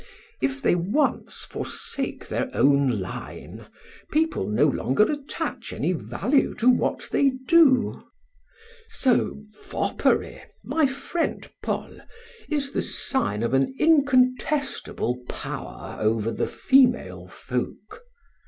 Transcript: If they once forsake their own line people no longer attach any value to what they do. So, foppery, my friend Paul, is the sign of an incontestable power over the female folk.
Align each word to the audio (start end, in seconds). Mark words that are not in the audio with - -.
If 0.41 0.63
they 0.63 0.73
once 0.73 1.43
forsake 1.43 2.27
their 2.27 2.49
own 2.55 2.99
line 3.01 3.67
people 4.11 4.49
no 4.49 4.65
longer 4.65 5.03
attach 5.03 5.71
any 5.71 5.91
value 5.93 6.55
to 6.55 6.67
what 6.67 7.09
they 7.11 7.33
do. 7.47 8.01
So, 8.87 9.43
foppery, 9.53 10.41
my 10.63 10.87
friend 10.87 11.47
Paul, 11.61 11.99
is 12.49 12.71
the 12.71 12.81
sign 12.81 13.43
of 13.43 13.53
an 13.53 13.75
incontestable 13.77 15.23
power 15.29 15.97
over 15.99 16.31
the 16.31 16.47
female 16.47 17.27
folk. 17.27 18.01